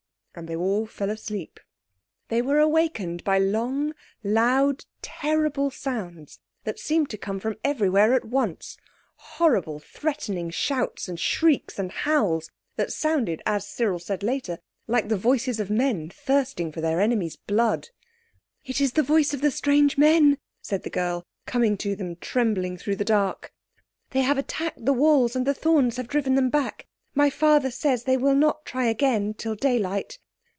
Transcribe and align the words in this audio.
And 0.33 0.47
they 0.47 0.55
all 0.55 0.85
fell 0.85 1.09
asleep. 1.09 1.59
They 2.29 2.41
were 2.41 2.57
awakened 2.59 3.21
by 3.25 3.37
long, 3.37 3.93
loud, 4.23 4.85
terrible 5.01 5.69
sounds 5.69 6.39
that 6.63 6.79
seemed 6.79 7.09
to 7.09 7.17
come 7.17 7.37
from 7.41 7.57
everywhere 7.65 8.13
at 8.13 8.23
once—horrible 8.23 9.79
threatening 9.79 10.49
shouts 10.49 11.09
and 11.09 11.19
shrieks 11.19 11.77
and 11.77 11.91
howls 11.91 12.49
that 12.77 12.93
sounded, 12.93 13.41
as 13.45 13.67
Cyril 13.67 13.99
said 13.99 14.23
later, 14.23 14.59
like 14.87 15.09
the 15.09 15.17
voices 15.17 15.59
of 15.59 15.69
men 15.69 16.09
thirsting 16.09 16.71
for 16.71 16.79
their 16.79 17.01
enemies' 17.01 17.35
blood. 17.35 17.89
"It 18.63 18.79
is 18.79 18.93
the 18.93 19.03
voice 19.03 19.33
of 19.33 19.41
the 19.41 19.51
strange 19.51 19.97
men," 19.97 20.37
said 20.61 20.83
the 20.83 20.89
girl, 20.89 21.25
coming 21.45 21.75
to 21.79 21.93
them 21.93 22.15
trembling 22.15 22.77
through 22.77 22.95
the 22.95 23.03
dark. 23.03 23.51
"They 24.11 24.21
have 24.21 24.37
attacked 24.37 24.85
the 24.85 24.93
walls, 24.93 25.35
and 25.35 25.45
the 25.45 25.53
thorns 25.53 25.97
have 25.97 26.07
driven 26.07 26.35
them 26.35 26.49
back. 26.49 26.87
My 27.13 27.29
father 27.29 27.69
says 27.71 28.05
they 28.05 28.15
will 28.15 28.35
not 28.35 28.63
try 28.65 28.85
again 28.85 29.33
till 29.33 29.55
daylight. 29.55 30.17